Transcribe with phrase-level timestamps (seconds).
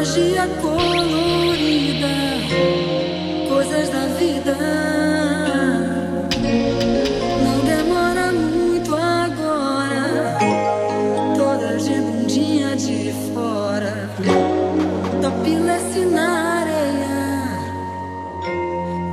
[0.00, 2.08] magia colorida,
[3.50, 4.56] coisas da vida.
[7.44, 10.38] Não demora muito agora,
[11.36, 14.08] todas de bundinha de fora.
[15.20, 17.58] Topless na areia,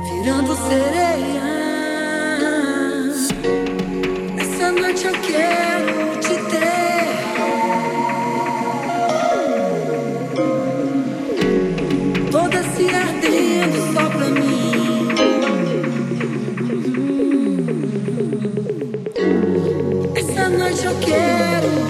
[0.04, 1.57] virando sereia.
[20.68, 21.87] noite eu quero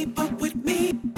[0.00, 1.09] keep up with me.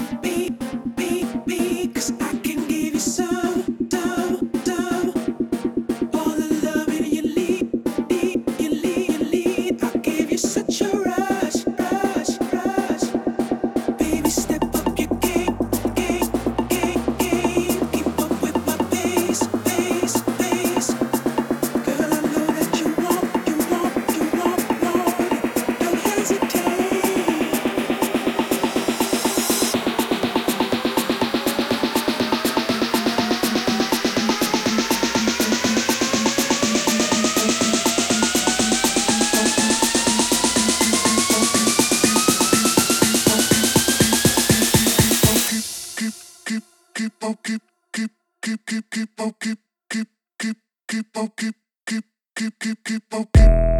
[48.53, 49.59] keep keep keep on keep
[49.89, 50.07] keep
[50.37, 50.57] keep
[50.87, 51.55] keep on keep
[51.87, 52.05] keep
[52.35, 53.72] keep keep keep on keep